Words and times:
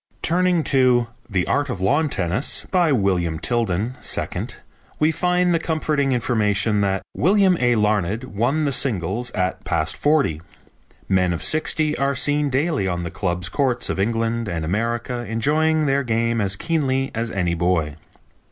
Turning 0.23 0.63
to 0.63 1.09
The 1.29 1.45
Art 1.45 1.69
of 1.69 1.79
Lawn 1.79 2.09
Tennis, 2.09 2.65
by 2.71 2.91
William 2.91 3.37
Tilden, 3.37 3.97
2nd, 4.01 4.55
we 4.97 5.11
find 5.11 5.53
the 5.53 5.59
comforting 5.59 6.11
information 6.11 6.81
that 6.81 7.03
"William 7.15 7.55
A. 7.59 7.75
Larned 7.75 8.23
won 8.23 8.65
the 8.65 8.71
singles 8.71 9.29
at 9.33 9.63
past 9.63 9.95
forty. 9.95 10.41
Men 11.07 11.33
of 11.33 11.43
sixty 11.43 11.95
are 11.99 12.15
seen 12.15 12.49
daily 12.49 12.87
on 12.87 13.03
the 13.03 13.11
clubs' 13.11 13.47
courts 13.47 13.91
of 13.91 13.99
England 13.99 14.47
and 14.47 14.65
America 14.65 15.19
enjoying 15.27 15.85
their 15.85 16.01
game 16.01 16.41
as 16.41 16.55
keenly 16.55 17.11
as 17.13 17.29
any 17.29 17.53
boy. 17.53 17.95